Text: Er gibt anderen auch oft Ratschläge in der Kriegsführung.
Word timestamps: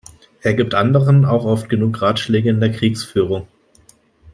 Er 0.41 0.55
gibt 0.55 0.73
anderen 0.73 1.25
auch 1.25 1.45
oft 1.45 1.67
Ratschläge 1.71 2.49
in 2.49 2.59
der 2.59 2.71
Kriegsführung. 2.71 3.45